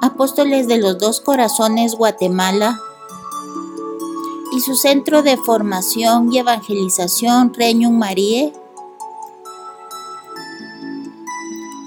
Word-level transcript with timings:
Apóstoles 0.00 0.68
de 0.68 0.78
los 0.78 0.98
Dos 0.98 1.20
Corazones 1.20 1.96
Guatemala 1.96 2.80
y 4.52 4.60
su 4.60 4.76
Centro 4.76 5.22
de 5.22 5.36
Formación 5.36 6.32
y 6.32 6.38
Evangelización 6.38 7.52
Reñum 7.52 7.98
Marie 7.98 8.52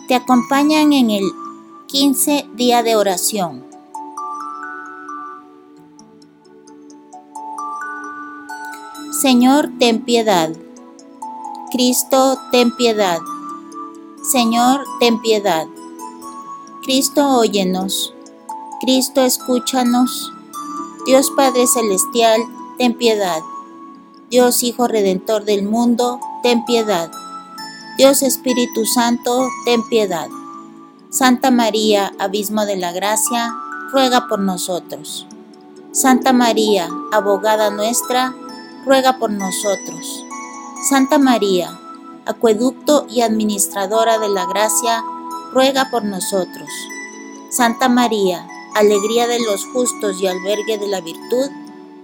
te 0.09 0.15
acompañan 0.15 0.91
en 0.91 1.09
el 1.09 1.23
15 1.87 2.49
día 2.55 2.83
de 2.83 2.97
oración. 2.97 3.65
Señor, 9.21 9.69
ten 9.79 10.03
piedad. 10.03 10.49
Cristo, 11.71 12.37
ten 12.51 12.75
piedad. 12.75 13.19
Señor, 14.21 14.83
ten 14.99 15.21
piedad. 15.21 15.65
Cristo, 16.83 17.37
óyenos. 17.37 18.11
Cristo, 18.81 19.21
escúchanos. 19.21 20.31
Dios 21.05 21.31
Padre 21.37 21.67
Celestial, 21.67 22.41
ten 22.79 22.97
piedad. 22.97 23.39
Dios 24.31 24.63
Hijo 24.63 24.87
Redentor 24.87 25.45
del 25.45 25.63
mundo, 25.63 26.19
ten 26.41 26.65
piedad. 26.65 27.11
Dios 27.97 28.23
Espíritu 28.23 28.85
Santo, 28.87 29.47
ten 29.63 29.87
piedad. 29.89 30.27
Santa 31.11 31.51
María, 31.51 32.13
Abismo 32.17 32.65
de 32.65 32.77
la 32.77 32.91
Gracia, 32.91 33.53
ruega 33.91 34.27
por 34.27 34.39
nosotros. 34.39 35.27
Santa 35.91 36.33
María, 36.33 36.89
abogada 37.11 37.69
nuestra, 37.69 38.33
ruega 38.85 39.19
por 39.19 39.29
nosotros. 39.29 40.25
Santa 40.89 41.19
María, 41.19 41.79
acueducto 42.25 43.05
y 43.07 43.21
administradora 43.21 44.17
de 44.17 44.29
la 44.29 44.45
gracia, 44.47 45.03
ruega 45.51 45.89
por 45.91 46.03
nosotros. 46.03 46.69
Santa 47.49 47.89
María, 47.89 48.47
alegría 48.75 49.27
de 49.27 49.39
los 49.39 49.65
justos 49.65 50.21
y 50.21 50.27
albergue 50.27 50.77
de 50.77 50.87
la 50.87 51.01
virtud, 51.01 51.49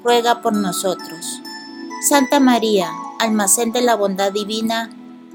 ruega 0.04 0.42
por 0.42 0.54
nosotros. 0.54 1.42
Santa 2.02 2.40
María, 2.40 2.92
almacén 3.20 3.72
de 3.72 3.82
la 3.82 3.96
bondad 3.96 4.32
divina, 4.32 4.90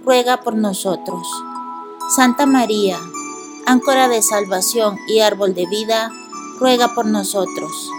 ruega 0.04 0.42
por 0.42 0.54
nosotros. 0.54 1.26
Santa 2.14 2.46
María, 2.46 2.98
áncora 3.66 4.08
de 4.08 4.22
salvación 4.22 4.98
y 5.08 5.20
árbol 5.20 5.54
de 5.54 5.66
vida, 5.66 6.10
ruega 6.58 6.94
por 6.94 7.06
nosotros. 7.06 7.90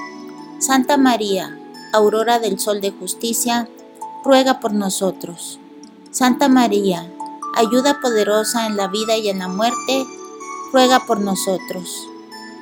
Santa 0.60 0.98
María, 0.98 1.60
aurora 1.92 2.40
del 2.40 2.60
sol 2.60 2.80
de 2.80 2.92
justicia, 2.92 3.68
ruega 4.24 4.60
por 4.60 4.74
nosotros. 4.74 5.60
Santa 6.12 6.48
María, 6.48 7.12
ayuda 7.54 8.00
poderosa 8.02 8.66
en 8.66 8.78
la 8.78 8.88
vida 8.88 9.18
y 9.18 9.30
en 9.30 9.40
la 9.40 9.48
muerte, 9.48 10.06
ruega 10.72 11.06
por 11.06 11.20
nosotros. 11.20 12.08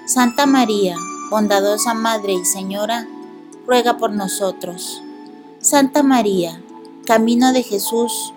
Santa 0.06 0.46
María, 0.46 0.96
bondadosa 1.30 1.94
Madre 1.94 2.34
y 2.34 2.46
Señora, 2.46 3.08
ruega 3.66 3.98
por 3.98 4.12
nosotros. 4.12 5.02
Santa 5.60 6.04
María, 6.04 6.62
camino 7.06 7.54
de 7.54 7.64
Jesús 7.64 8.34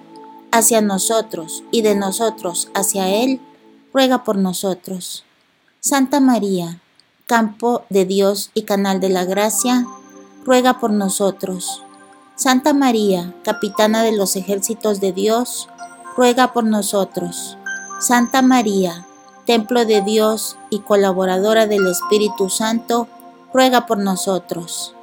hacia 0.52 0.80
nosotros 0.80 1.64
y 1.70 1.82
de 1.82 1.96
nosotros 1.96 2.68
hacia 2.74 3.08
Él, 3.08 3.40
ruega 3.92 4.22
por 4.22 4.36
nosotros. 4.36 5.24
Santa 5.80 6.20
María, 6.20 6.80
campo 7.26 7.84
de 7.90 8.04
Dios 8.04 8.50
y 8.54 8.62
canal 8.62 9.00
de 9.00 9.08
la 9.08 9.24
gracia, 9.24 9.86
ruega 10.44 10.78
por 10.78 10.92
nosotros. 10.92 11.82
Santa 12.36 12.72
María, 12.74 13.34
capitana 13.44 14.02
de 14.02 14.12
los 14.12 14.36
ejércitos 14.36 15.00
de 15.00 15.12
Dios, 15.12 15.68
ruega 16.16 16.52
por 16.52 16.64
nosotros. 16.64 17.58
Santa 18.00 18.42
María, 18.42 19.06
templo 19.46 19.84
de 19.84 20.02
Dios 20.02 20.56
y 20.70 20.80
colaboradora 20.80 21.66
del 21.66 21.86
Espíritu 21.86 22.50
Santo, 22.50 23.08
ruega 23.52 23.86
por 23.86 23.98
nosotros. 23.98 24.94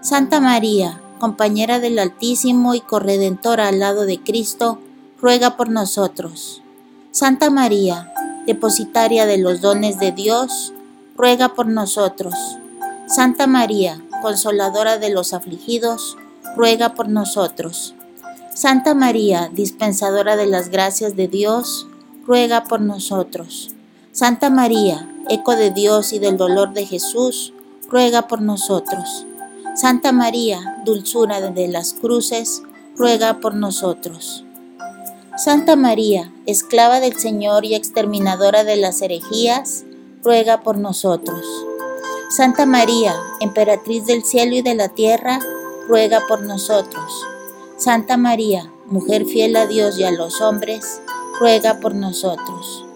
Santa 0.00 0.40
María, 0.40 1.00
compañera 1.18 1.80
del 1.80 1.98
Altísimo 1.98 2.74
y 2.74 2.80
corredentora 2.80 3.68
al 3.68 3.80
lado 3.80 4.06
de 4.06 4.20
Cristo, 4.20 4.78
ruega 5.20 5.56
por 5.56 5.68
nosotros. 5.68 6.62
Santa 7.10 7.50
María, 7.50 8.12
depositaria 8.46 9.26
de 9.26 9.38
los 9.38 9.60
dones 9.60 9.98
de 9.98 10.12
Dios, 10.12 10.72
ruega 11.16 11.54
por 11.54 11.66
nosotros. 11.66 12.34
Santa 13.08 13.46
María, 13.46 14.00
consoladora 14.22 14.98
de 14.98 15.10
los 15.10 15.32
afligidos, 15.32 16.16
ruega 16.56 16.94
por 16.94 17.08
nosotros. 17.08 17.95
Santa 18.56 18.94
María, 18.94 19.50
dispensadora 19.52 20.34
de 20.34 20.46
las 20.46 20.70
gracias 20.70 21.14
de 21.14 21.28
Dios, 21.28 21.86
ruega 22.26 22.64
por 22.64 22.80
nosotros. 22.80 23.74
Santa 24.12 24.48
María, 24.48 25.06
eco 25.28 25.54
de 25.54 25.70
Dios 25.70 26.14
y 26.14 26.18
del 26.20 26.38
dolor 26.38 26.72
de 26.72 26.86
Jesús, 26.86 27.52
ruega 27.90 28.28
por 28.28 28.40
nosotros. 28.40 29.26
Santa 29.74 30.10
María, 30.10 30.80
dulzura 30.86 31.42
de 31.50 31.68
las 31.68 31.92
cruces, 31.92 32.62
ruega 32.96 33.40
por 33.40 33.54
nosotros. 33.54 34.42
Santa 35.36 35.76
María, 35.76 36.32
esclava 36.46 37.00
del 37.00 37.18
Señor 37.18 37.66
y 37.66 37.74
exterminadora 37.74 38.64
de 38.64 38.76
las 38.76 39.02
herejías, 39.02 39.84
ruega 40.22 40.62
por 40.62 40.78
nosotros. 40.78 41.44
Santa 42.30 42.64
María, 42.64 43.14
emperatriz 43.40 44.06
del 44.06 44.24
cielo 44.24 44.54
y 44.54 44.62
de 44.62 44.74
la 44.74 44.88
tierra, 44.88 45.40
ruega 45.88 46.22
por 46.26 46.40
nosotros. 46.40 47.35
Santa 47.78 48.16
María, 48.16 48.72
mujer 48.86 49.26
fiel 49.26 49.54
a 49.54 49.66
Dios 49.66 49.98
y 49.98 50.04
a 50.04 50.10
los 50.10 50.40
hombres, 50.40 51.02
ruega 51.38 51.78
por 51.78 51.94
nosotros. 51.94 52.86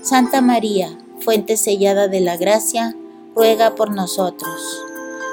Santa 0.00 0.40
María, 0.40 0.96
fuente 1.18 1.56
sellada 1.56 2.06
de 2.06 2.20
la 2.20 2.36
gracia, 2.36 2.94
ruega 3.34 3.74
por 3.74 3.90
nosotros. 3.90 4.84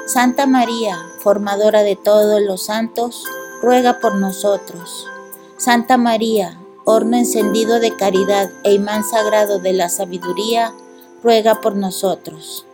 Santa 0.06 0.46
María, 0.46 0.98
formadora 1.20 1.84
de 1.84 1.94
todos 1.94 2.42
los 2.42 2.64
santos, 2.64 3.24
ruega 3.62 4.00
por 4.00 4.16
nosotros. 4.16 5.06
Santa 5.56 5.96
María, 5.98 6.58
horno 6.84 7.16
encendido 7.16 7.78
de 7.78 7.94
caridad 7.94 8.50
e 8.64 8.74
imán 8.74 9.04
sagrado 9.04 9.60
de 9.60 9.72
la 9.72 9.88
sabiduría, 9.88 10.74
ruega 11.22 11.60
por 11.60 11.76
nosotros. 11.76 12.66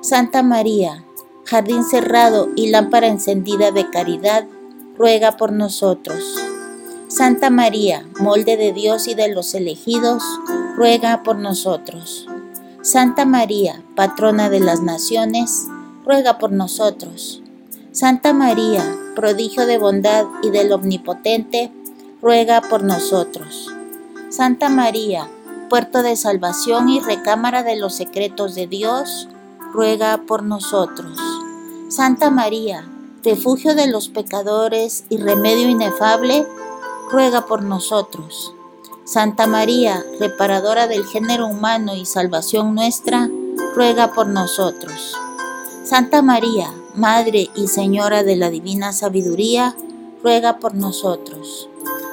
Santa 0.00 0.42
María, 0.42 1.04
jardín 1.44 1.84
cerrado 1.84 2.48
y 2.56 2.70
lámpara 2.70 3.08
encendida 3.08 3.72
de 3.72 3.90
caridad, 3.90 4.46
ruega 5.00 5.38
por 5.38 5.50
nosotros. 5.50 6.22
Santa 7.08 7.48
María, 7.48 8.06
molde 8.20 8.58
de 8.58 8.74
Dios 8.74 9.08
y 9.08 9.14
de 9.14 9.32
los 9.32 9.54
elegidos, 9.54 10.22
ruega 10.76 11.22
por 11.22 11.36
nosotros. 11.36 12.28
Santa 12.82 13.24
María, 13.24 13.82
patrona 13.96 14.50
de 14.50 14.60
las 14.60 14.82
naciones, 14.82 15.64
ruega 16.04 16.36
por 16.36 16.52
nosotros. 16.52 17.42
Santa 17.92 18.34
María, 18.34 18.84
prodigio 19.16 19.64
de 19.64 19.78
bondad 19.78 20.26
y 20.42 20.50
del 20.50 20.70
Omnipotente, 20.70 21.72
ruega 22.20 22.60
por 22.60 22.84
nosotros. 22.84 23.72
Santa 24.28 24.68
María, 24.68 25.26
puerto 25.70 26.02
de 26.02 26.14
salvación 26.14 26.90
y 26.90 27.00
recámara 27.00 27.62
de 27.62 27.76
los 27.76 27.94
secretos 27.94 28.54
de 28.54 28.66
Dios, 28.66 29.28
ruega 29.72 30.20
por 30.26 30.42
nosotros. 30.42 31.18
Santa 31.88 32.28
María, 32.28 32.84
refugio 33.22 33.74
de 33.74 33.86
los 33.86 34.08
pecadores 34.08 35.04
y 35.08 35.18
remedio 35.18 35.68
inefable, 35.68 36.46
ruega 37.10 37.46
por 37.46 37.62
nosotros. 37.62 38.54
Santa 39.04 39.46
María, 39.46 40.04
reparadora 40.18 40.86
del 40.86 41.04
género 41.04 41.46
humano 41.46 41.96
y 41.96 42.06
salvación 42.06 42.74
nuestra, 42.74 43.28
ruega 43.74 44.12
por 44.12 44.28
nosotros. 44.28 45.16
Santa 45.84 46.22
María, 46.22 46.72
Madre 46.94 47.50
y 47.54 47.66
Señora 47.66 48.22
de 48.22 48.36
la 48.36 48.50
Divina 48.50 48.92
Sabiduría, 48.92 49.74
ruega 50.22 50.58
por 50.58 50.74
nosotros. 50.74 51.68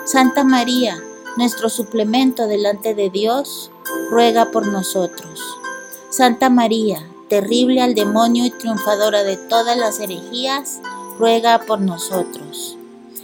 Santa 0.06 0.44
María, 0.44 0.98
nuestro 1.38 1.70
suplemento 1.70 2.48
delante 2.48 2.96
de 2.96 3.10
Dios, 3.10 3.72
ruega 4.10 4.52
por 4.52 4.66
nosotros. 4.68 5.42
Santa 6.10 6.50
María, 6.50 7.08
terrible 7.30 7.82
al 7.82 7.94
demonio 7.94 8.46
y 8.46 8.52
triunfadora 8.52 9.24
de 9.24 9.38
todas 9.38 9.78
las 9.78 10.00
herejías, 10.00 10.80
ruega 11.18 11.60
por 11.60 11.80
nosotros. 11.80 12.78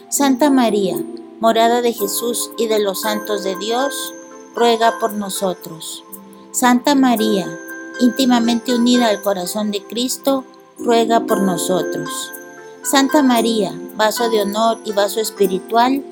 Santa 0.09 0.49
María, 0.49 0.97
morada 1.39 1.81
de 1.81 1.93
Jesús 1.93 2.51
y 2.57 2.67
de 2.67 2.79
los 2.79 3.01
santos 3.01 3.43
de 3.43 3.55
Dios, 3.55 4.13
ruega 4.55 4.99
por 4.99 5.13
nosotros. 5.13 6.03
Santa 6.51 6.95
María, 6.95 7.47
íntimamente 7.99 8.73
unida 8.75 9.09
al 9.09 9.21
corazón 9.21 9.71
de 9.71 9.83
Cristo, 9.83 10.43
ruega 10.77 11.21
por 11.21 11.41
nosotros. 11.41 12.09
Santa 12.83 13.23
María, 13.23 13.73
vaso 13.95 14.29
de 14.29 14.41
honor 14.41 14.79
y 14.85 14.91
vaso 14.91 15.19
espiritual, 15.19 16.03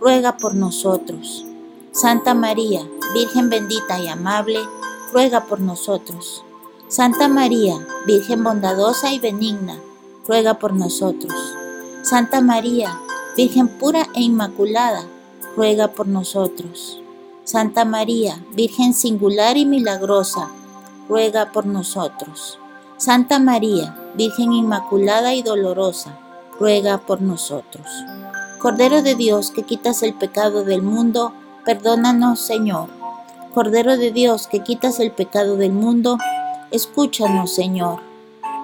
ruega 0.00 0.36
por 0.36 0.54
nosotros. 0.54 1.44
Santa 1.92 2.34
María, 2.34 2.86
Virgen 3.14 3.48
bendita 3.48 3.98
y 4.00 4.08
amable, 4.08 4.60
ruega 5.12 5.46
por 5.46 5.60
nosotros. 5.60 6.44
Santa 6.88 7.28
María, 7.28 7.74
Virgen 8.06 8.44
bondadosa 8.44 9.12
y 9.12 9.18
benigna, 9.18 9.78
ruega 10.26 10.54
por 10.54 10.74
nosotros. 10.74 11.34
Santa 12.02 12.40
María, 12.40 13.00
Virgen 13.36 13.68
pura 13.68 14.08
e 14.14 14.22
inmaculada, 14.22 15.04
ruega 15.56 15.88
por 15.88 16.08
nosotros. 16.08 17.00
Santa 17.44 17.84
María, 17.84 18.44
Virgen 18.54 18.94
singular 18.94 19.56
y 19.56 19.66
milagrosa, 19.66 20.48
ruega 21.08 21.52
por 21.52 21.66
nosotros. 21.66 22.58
Santa 22.96 23.38
María, 23.38 23.94
Virgen 24.14 24.54
Inmaculada 24.54 25.34
y 25.34 25.42
Dolorosa, 25.42 26.18
ruega 26.58 26.98
por 26.98 27.20
nosotros. 27.20 27.86
Cordero 28.58 29.02
de 29.02 29.14
Dios 29.14 29.50
que 29.50 29.64
quitas 29.64 30.02
el 30.02 30.14
pecado 30.14 30.64
del 30.64 30.80
mundo, 30.80 31.34
perdónanos 31.66 32.40
Señor. 32.40 32.88
Cordero 33.52 33.98
de 33.98 34.12
Dios 34.12 34.46
que 34.46 34.60
quitas 34.60 34.98
el 34.98 35.12
pecado 35.12 35.56
del 35.56 35.72
mundo, 35.72 36.16
escúchanos 36.70 37.54
Señor. 37.54 38.05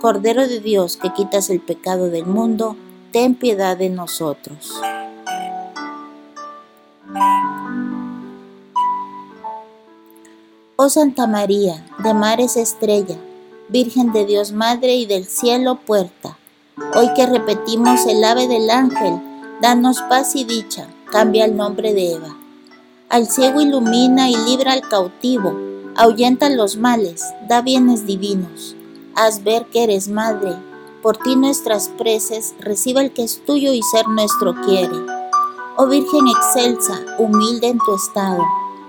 Cordero 0.03 0.49
de 0.49 0.59
Dios 0.59 0.97
que 0.97 1.13
quitas 1.13 1.49
el 1.49 1.61
pecado 1.61 2.11
del 2.11 2.27
mundo, 2.27 2.75
ten 3.13 3.37
piedad 3.37 3.77
de 3.77 3.89
nosotros. 3.89 4.73
Oh 10.75 10.89
Santa 10.89 11.29
María, 11.29 11.87
de 12.03 12.15
mares 12.15 12.57
estrella, 12.57 13.17
Virgen 13.69 14.13
de 14.13 14.27
Dios 14.27 14.51
Madre 14.51 14.97
y 14.97 15.07
del 15.07 15.25
cielo 15.25 15.77
puerta, 15.77 16.37
hoy 16.97 17.15
que 17.15 17.25
repetimos 17.27 18.05
el 18.07 18.25
ave 18.25 18.49
del 18.49 18.71
ángel, 18.71 19.21
danos 19.61 20.03
paz 20.09 20.35
y 20.35 20.43
dicha, 20.43 20.89
cambia 21.13 21.45
el 21.45 21.57
nombre 21.57 21.95
de 21.95 22.15
Eva. 22.15 22.37
Al 23.09 23.29
ciego 23.29 23.61
ilumina 23.61 24.29
y 24.29 24.35
libra 24.35 24.73
al 24.73 24.83
cautivo, 24.89 25.57
ahuyenta 25.95 26.49
los 26.49 26.77
males, 26.77 27.23
da 27.47 27.63
bienes 27.63 28.05
divinos. 28.05 28.75
Haz 29.15 29.45
ver 29.45 29.67
que 29.67 29.85
eres 29.85 30.09
madre, 30.09 30.57
por 31.03 31.17
ti 31.17 31.37
nuestras 31.37 31.89
preces, 31.89 32.55
reciba 32.61 33.03
el 33.03 33.13
que 33.13 33.25
es 33.25 33.45
tuyo 33.45 33.73
y 33.73 33.83
ser 33.83 34.09
nuestro 34.09 34.55
quiere. 34.63 34.97
Oh 35.77 35.87
Virgen 35.87 36.29
excelsa, 36.29 37.01
humilde 37.19 37.69
en 37.69 37.79
tu 37.79 37.95
estado, 37.95 38.43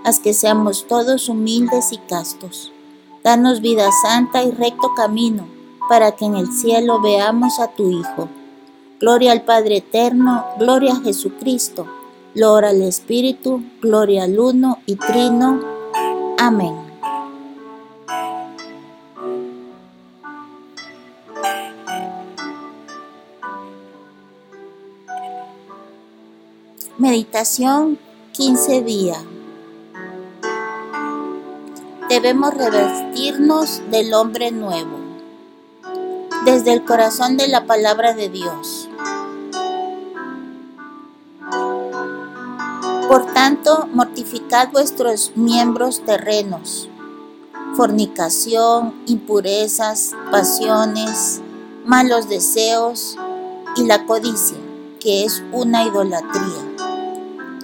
haz 0.04 0.20
que 0.20 0.34
seamos 0.34 0.86
todos 0.88 1.28
humildes 1.28 1.92
y 1.92 1.98
castos. 1.98 2.72
Danos 3.24 3.62
vida 3.62 3.90
santa 4.02 4.44
y 4.44 4.52
recto 4.52 4.94
camino, 4.96 5.48
para 5.90 6.12
que 6.12 6.26
en 6.26 6.36
el 6.36 6.52
cielo 6.52 7.02
veamos 7.02 7.60
a 7.60 7.68
tu 7.69 7.90
Hijo. 7.90 8.30
Gloria 9.00 9.31
al 9.31 9.44
Padre 9.44 9.78
Eterno, 9.78 10.46
gloria 10.60 10.94
a 10.94 11.02
Jesucristo, 11.02 11.88
gloria 12.36 12.69
al 12.69 12.81
Espíritu, 12.81 13.62
gloria 13.81 14.24
al 14.24 14.40
Uno 14.40 14.80
y 14.86 14.96
Trino. 14.96 15.60
Amén. 16.38 16.82
Meditación 27.13 28.00
15 28.31 28.81
días. 28.81 29.19
Debemos 32.10 32.56
revestirnos 32.56 33.83
del 33.92 34.15
hombre 34.15 34.50
nuevo, 34.50 34.98
desde 36.44 36.74
el 36.74 36.83
corazón 36.83 37.38
de 37.38 37.50
la 37.50 37.68
palabra 37.68 38.15
de 38.15 38.30
Dios. 38.30 38.89
Por 43.07 43.31
tanto, 43.31 43.88
mortificad 43.94 44.71
vuestros 44.71 45.33
miembros 45.36 46.01
terrenos, 46.07 46.89
fornicación, 47.75 49.04
impurezas, 49.06 50.13
pasiones, 50.31 51.44
malos 51.86 52.27
deseos 52.27 53.16
y 53.75 53.86
la 53.86 54.04
codicia, 54.07 54.57
que 55.00 55.25
es 55.25 55.44
una 55.51 55.83
idolatría. 55.83 56.73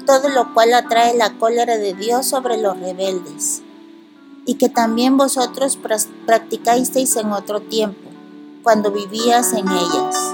Todo 0.09 0.29
lo 0.29 0.55
cual 0.55 0.73
atrae 0.73 1.15
la 1.15 1.37
cólera 1.37 1.77
de 1.77 1.93
Dios 1.93 2.25
sobre 2.25 2.57
los 2.57 2.79
rebeldes, 2.79 3.61
y 4.45 4.55
que 4.55 4.67
también 4.67 5.17
vosotros 5.17 5.77
practicasteis 6.25 7.15
en 7.15 7.31
otro 7.31 7.61
tiempo, 7.61 8.09
cuando 8.63 8.91
vivías 8.91 9.53
en 9.53 9.67
ellas. 9.67 10.33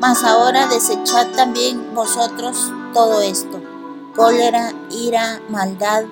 Mas 0.00 0.24
ahora 0.24 0.66
desechad 0.66 1.28
también 1.36 1.94
vosotros 1.94 2.72
todo 2.92 3.20
esto 3.20 3.62
cólera, 4.16 4.72
ira, 4.90 5.42
maldad, 5.50 6.04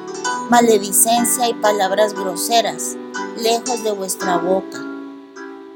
maledicencia 0.50 1.48
y 1.48 1.54
palabras 1.54 2.12
groseras, 2.12 2.96
lejos 3.38 3.82
de 3.82 3.92
vuestra 3.92 4.36
boca. 4.36 4.78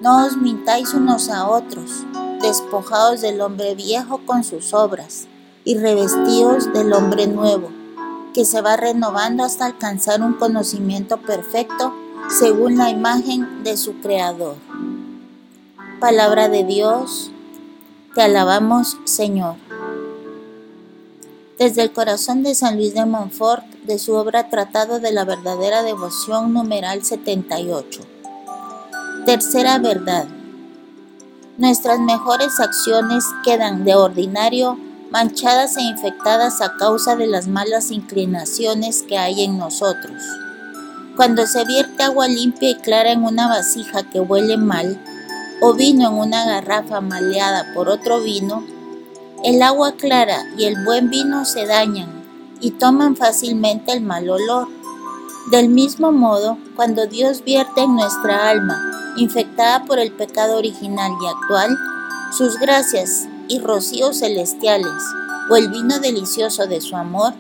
No 0.00 0.26
os 0.26 0.36
mintáis 0.36 0.92
unos 0.92 1.30
a 1.30 1.48
otros, 1.48 2.04
despojados 2.42 3.22
del 3.22 3.40
hombre 3.40 3.74
viejo 3.74 4.20
con 4.26 4.44
sus 4.44 4.74
obras, 4.74 5.26
y 5.64 5.76
revestidos 5.76 6.72
del 6.72 6.92
hombre 6.92 7.26
nuevo, 7.26 7.70
que 8.34 8.44
se 8.44 8.60
va 8.60 8.76
renovando 8.76 9.44
hasta 9.44 9.66
alcanzar 9.66 10.22
un 10.22 10.34
conocimiento 10.34 11.18
perfecto 11.18 11.94
según 12.28 12.76
la 12.76 12.90
imagen 12.90 13.62
de 13.64 13.76
su 13.76 13.94
Creador. 14.00 14.56
Palabra 16.00 16.48
de 16.48 16.64
Dios, 16.64 17.30
te 18.14 18.22
alabamos 18.22 18.98
Señor 19.04 19.56
desde 21.58 21.82
el 21.82 21.92
corazón 21.92 22.44
de 22.44 22.54
San 22.54 22.76
Luis 22.76 22.94
de 22.94 23.04
Montfort, 23.04 23.64
de 23.84 23.98
su 23.98 24.14
obra 24.14 24.48
Tratado 24.48 25.00
de 25.00 25.12
la 25.12 25.24
verdadera 25.24 25.82
devoción 25.82 26.54
numeral 26.54 27.04
78. 27.04 28.00
Tercera 29.26 29.78
verdad. 29.78 30.26
Nuestras 31.58 31.98
mejores 31.98 32.60
acciones 32.60 33.24
quedan 33.44 33.84
de 33.84 33.96
ordinario 33.96 34.78
manchadas 35.10 35.76
e 35.76 35.82
infectadas 35.82 36.60
a 36.60 36.76
causa 36.76 37.16
de 37.16 37.26
las 37.26 37.48
malas 37.48 37.90
inclinaciones 37.90 39.02
que 39.02 39.16
hay 39.16 39.42
en 39.42 39.58
nosotros. 39.58 40.22
Cuando 41.16 41.46
se 41.46 41.64
vierte 41.64 42.02
agua 42.02 42.28
limpia 42.28 42.70
y 42.70 42.74
clara 42.76 43.12
en 43.12 43.24
una 43.24 43.48
vasija 43.48 44.02
que 44.10 44.20
huele 44.20 44.56
mal, 44.56 45.00
o 45.60 45.74
vino 45.74 46.08
en 46.08 46.14
una 46.14 46.44
garrafa 46.44 47.00
maleada 47.00 47.72
por 47.74 47.88
otro 47.88 48.20
vino, 48.20 48.64
el 49.42 49.62
agua 49.62 49.92
clara 49.92 50.42
y 50.56 50.64
el 50.64 50.84
buen 50.84 51.10
vino 51.10 51.44
se 51.44 51.66
dañan 51.66 52.22
y 52.60 52.72
toman 52.72 53.16
fácilmente 53.16 53.92
el 53.92 54.02
mal 54.02 54.28
olor. 54.28 54.68
Del 55.50 55.68
mismo 55.70 56.12
modo, 56.12 56.58
cuando 56.76 57.06
Dios 57.06 57.42
vierte 57.42 57.82
en 57.82 57.96
nuestra 57.96 58.50
alma, 58.50 59.14
infectada 59.16 59.84
por 59.84 59.98
el 59.98 60.12
pecado 60.12 60.58
original 60.58 61.12
y 61.22 61.26
actual, 61.26 61.76
sus 62.36 62.58
gracias 62.58 63.26
y 63.48 63.58
rocíos 63.58 64.20
celestiales, 64.20 65.02
o 65.50 65.56
el 65.56 65.68
vino 65.70 65.98
delicioso 65.98 66.66
de 66.66 66.80
su 66.80 66.96
amor, 66.96 67.34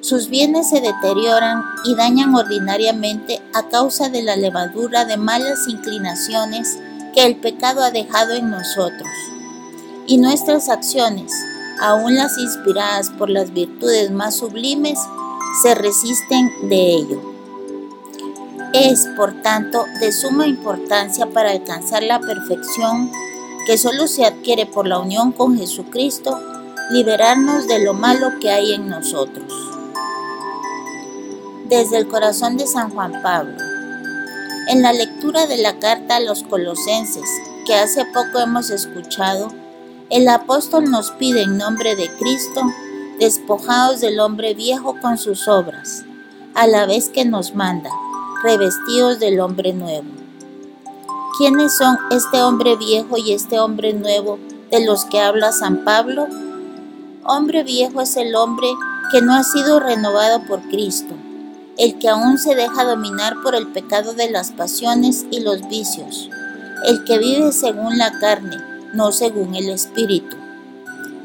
sus 0.00 0.28
bienes 0.28 0.70
se 0.70 0.80
deterioran 0.80 1.62
y 1.84 1.94
dañan 1.94 2.34
ordinariamente 2.34 3.40
a 3.54 3.68
causa 3.68 4.08
de 4.08 4.22
la 4.22 4.36
levadura 4.36 5.04
de 5.04 5.16
malas 5.16 5.68
inclinaciones 5.68 6.78
que 7.14 7.24
el 7.24 7.36
pecado 7.36 7.82
ha 7.82 7.90
dejado 7.90 8.32
en 8.32 8.50
nosotros 8.50 9.08
y 10.06 10.18
nuestras 10.18 10.68
acciones, 10.68 11.32
aun 11.80 12.16
las 12.16 12.36
inspiradas 12.38 13.10
por 13.10 13.30
las 13.30 13.52
virtudes 13.52 14.10
más 14.10 14.36
sublimes, 14.36 14.98
se 15.62 15.74
resisten 15.74 16.50
de 16.68 16.94
ello. 16.94 17.22
Es, 18.72 19.06
por 19.16 19.42
tanto, 19.42 19.84
de 20.00 20.12
suma 20.12 20.46
importancia 20.46 21.26
para 21.26 21.50
alcanzar 21.50 22.02
la 22.02 22.20
perfección 22.20 23.10
que 23.66 23.78
solo 23.78 24.06
se 24.06 24.24
adquiere 24.24 24.66
por 24.66 24.86
la 24.86 24.98
unión 24.98 25.32
con 25.32 25.56
Jesucristo, 25.56 26.38
liberarnos 26.90 27.68
de 27.68 27.84
lo 27.84 27.94
malo 27.94 28.28
que 28.40 28.50
hay 28.50 28.72
en 28.72 28.88
nosotros. 28.88 29.52
Desde 31.68 31.98
el 31.98 32.08
corazón 32.08 32.56
de 32.56 32.66
San 32.66 32.90
Juan 32.90 33.22
Pablo. 33.22 33.56
En 34.68 34.82
la 34.82 34.92
lectura 34.92 35.46
de 35.46 35.58
la 35.58 35.78
carta 35.78 36.16
a 36.16 36.20
los 36.20 36.42
colosenses, 36.42 37.28
que 37.66 37.74
hace 37.74 38.04
poco 38.06 38.40
hemos 38.40 38.70
escuchado, 38.70 39.52
el 40.10 40.28
apóstol 40.28 40.90
nos 40.90 41.10
pide 41.12 41.42
en 41.42 41.56
nombre 41.56 41.96
de 41.96 42.10
Cristo, 42.18 42.62
despojados 43.18 44.00
del 44.00 44.20
hombre 44.20 44.54
viejo 44.54 44.96
con 45.00 45.16
sus 45.16 45.48
obras, 45.48 46.04
a 46.54 46.66
la 46.66 46.86
vez 46.86 47.08
que 47.08 47.24
nos 47.24 47.54
manda, 47.54 47.90
revestidos 48.42 49.20
del 49.20 49.40
hombre 49.40 49.72
nuevo. 49.72 50.21
¿Quiénes 51.38 51.76
son 51.76 51.96
este 52.10 52.42
hombre 52.42 52.76
viejo 52.76 53.16
y 53.16 53.32
este 53.32 53.58
hombre 53.58 53.94
nuevo 53.94 54.38
de 54.70 54.84
los 54.84 55.06
que 55.06 55.18
habla 55.18 55.52
San 55.52 55.82
Pablo? 55.82 56.26
Hombre 57.24 57.64
viejo 57.64 58.02
es 58.02 58.16
el 58.16 58.34
hombre 58.34 58.68
que 59.10 59.22
no 59.22 59.34
ha 59.34 59.42
sido 59.42 59.80
renovado 59.80 60.44
por 60.46 60.60
Cristo, 60.68 61.14
el 61.78 61.98
que 61.98 62.10
aún 62.10 62.36
se 62.36 62.54
deja 62.54 62.84
dominar 62.84 63.36
por 63.42 63.54
el 63.54 63.68
pecado 63.68 64.12
de 64.12 64.30
las 64.30 64.50
pasiones 64.50 65.24
y 65.30 65.40
los 65.40 65.66
vicios, 65.68 66.28
el 66.84 67.04
que 67.04 67.18
vive 67.18 67.52
según 67.52 67.96
la 67.96 68.12
carne 68.18 68.58
no 68.92 69.10
según 69.10 69.54
el 69.54 69.70
Espíritu. 69.70 70.36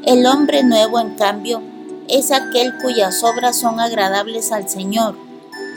El 0.04 0.24
hombre 0.26 0.62
nuevo, 0.64 0.98
en 1.00 1.16
cambio, 1.16 1.60
es 2.08 2.32
aquel 2.32 2.72
cuyas 2.78 3.22
obras 3.22 3.58
son 3.60 3.78
agradables 3.78 4.52
al 4.52 4.68
Señor, 4.68 5.14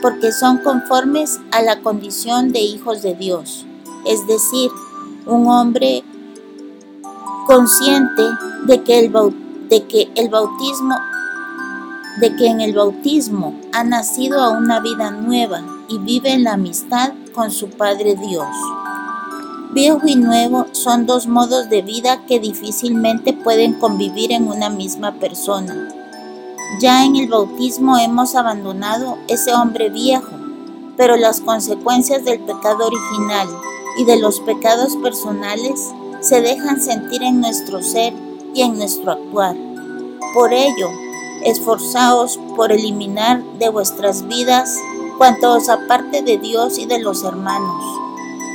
porque 0.00 0.32
son 0.32 0.58
conformes 0.58 1.38
a 1.50 1.60
la 1.60 1.80
condición 1.80 2.52
de 2.52 2.60
hijos 2.60 3.02
de 3.02 3.14
Dios, 3.14 3.66
es 4.06 4.26
decir, 4.26 4.70
un 5.26 5.48
hombre 5.48 6.04
consciente 7.46 8.22
de 8.66 8.82
que 8.82 8.98
el, 9.00 9.12
de 9.68 9.86
que 9.86 10.10
el 10.14 10.28
bautismo 10.28 10.94
de 12.20 12.36
que 12.36 12.46
en 12.46 12.60
el 12.60 12.74
bautismo 12.74 13.58
ha 13.72 13.84
nacido 13.84 14.42
a 14.42 14.50
una 14.50 14.80
vida 14.80 15.10
nueva 15.10 15.62
y 15.88 15.98
vive 15.98 16.32
en 16.32 16.44
la 16.44 16.54
amistad 16.54 17.12
con 17.34 17.50
su 17.50 17.70
Padre 17.70 18.16
Dios. 18.16 18.46
Viejo 19.72 20.00
y 20.04 20.16
nuevo 20.16 20.66
son 20.72 21.06
dos 21.06 21.26
modos 21.26 21.70
de 21.70 21.80
vida 21.80 22.26
que 22.26 22.38
difícilmente 22.38 23.32
pueden 23.32 23.74
convivir 23.74 24.32
en 24.32 24.46
una 24.46 24.68
misma 24.68 25.14
persona. 25.14 25.88
Ya 26.80 27.04
en 27.04 27.16
el 27.16 27.28
bautismo 27.28 27.96
hemos 27.96 28.34
abandonado 28.34 29.16
ese 29.28 29.54
hombre 29.54 29.88
viejo, 29.88 30.30
pero 30.98 31.16
las 31.16 31.40
consecuencias 31.40 32.24
del 32.24 32.40
pecado 32.40 32.86
original 32.86 33.48
y 33.98 34.04
de 34.04 34.16
los 34.16 34.40
pecados 34.40 34.96
personales 34.96 35.92
se 36.20 36.40
dejan 36.40 36.80
sentir 36.80 37.22
en 37.22 37.40
nuestro 37.40 37.82
ser 37.82 38.12
y 38.54 38.62
en 38.62 38.78
nuestro 38.78 39.12
actuar. 39.12 39.56
Por 40.34 40.52
ello, 40.52 40.88
esforzaos 41.44 42.38
por 42.56 42.72
eliminar 42.72 43.42
de 43.58 43.68
vuestras 43.68 44.26
vidas 44.26 44.76
cuanto 45.18 45.52
os 45.52 45.68
aparte 45.68 46.22
de 46.22 46.38
Dios 46.38 46.78
y 46.78 46.86
de 46.86 46.98
los 46.98 47.24
hermanos, 47.24 47.84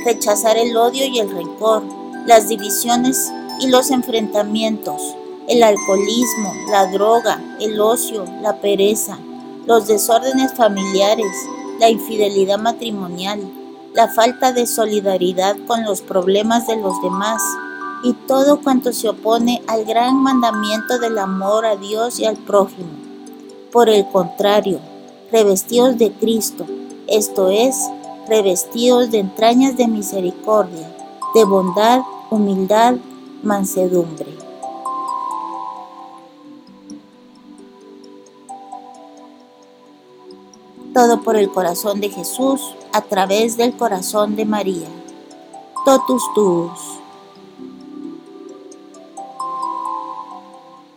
rechazar 0.04 0.56
el 0.56 0.76
odio 0.76 1.06
y 1.06 1.18
el 1.18 1.30
rencor, 1.30 1.82
las 2.26 2.48
divisiones 2.48 3.32
y 3.60 3.68
los 3.68 3.90
enfrentamientos, 3.90 5.00
el 5.48 5.62
alcoholismo, 5.62 6.52
la 6.70 6.90
droga, 6.90 7.40
el 7.60 7.80
ocio, 7.80 8.24
la 8.42 8.60
pereza, 8.60 9.18
los 9.66 9.86
desórdenes 9.86 10.52
familiares, 10.54 11.32
la 11.78 11.88
infidelidad 11.88 12.58
matrimonial, 12.58 13.40
la 13.98 14.06
falta 14.06 14.52
de 14.52 14.68
solidaridad 14.68 15.56
con 15.66 15.82
los 15.82 16.02
problemas 16.02 16.68
de 16.68 16.76
los 16.76 17.02
demás 17.02 17.42
y 18.04 18.12
todo 18.12 18.60
cuanto 18.60 18.92
se 18.92 19.08
opone 19.08 19.60
al 19.66 19.84
gran 19.84 20.22
mandamiento 20.22 21.00
del 21.00 21.18
amor 21.18 21.66
a 21.66 21.74
Dios 21.74 22.20
y 22.20 22.24
al 22.24 22.36
prójimo. 22.36 22.90
Por 23.72 23.88
el 23.88 24.06
contrario, 24.06 24.78
revestidos 25.32 25.98
de 25.98 26.12
Cristo, 26.12 26.64
esto 27.08 27.50
es, 27.50 27.74
revestidos 28.28 29.10
de 29.10 29.18
entrañas 29.18 29.76
de 29.76 29.88
misericordia, 29.88 30.94
de 31.34 31.44
bondad, 31.44 32.02
humildad, 32.30 32.94
mansedumbre. 33.42 34.47
Todo 40.98 41.22
por 41.22 41.36
el 41.36 41.48
corazón 41.48 42.00
de 42.00 42.10
Jesús 42.10 42.74
a 42.92 43.02
través 43.02 43.56
del 43.56 43.76
corazón 43.76 44.34
de 44.34 44.44
María. 44.44 44.88
Totus 45.84 46.24
tuus. 46.34 46.72